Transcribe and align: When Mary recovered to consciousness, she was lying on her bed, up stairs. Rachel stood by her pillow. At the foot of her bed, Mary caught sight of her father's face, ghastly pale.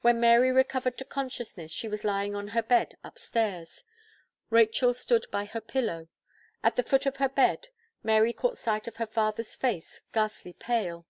When 0.00 0.18
Mary 0.18 0.50
recovered 0.50 0.98
to 0.98 1.04
consciousness, 1.04 1.70
she 1.70 1.86
was 1.86 2.02
lying 2.02 2.34
on 2.34 2.48
her 2.48 2.64
bed, 2.64 2.96
up 3.04 3.16
stairs. 3.16 3.84
Rachel 4.50 4.92
stood 4.92 5.26
by 5.30 5.44
her 5.44 5.60
pillow. 5.60 6.08
At 6.64 6.74
the 6.74 6.82
foot 6.82 7.06
of 7.06 7.18
her 7.18 7.28
bed, 7.28 7.68
Mary 8.02 8.32
caught 8.32 8.58
sight 8.58 8.88
of 8.88 8.96
her 8.96 9.06
father's 9.06 9.54
face, 9.54 10.00
ghastly 10.12 10.52
pale. 10.54 11.06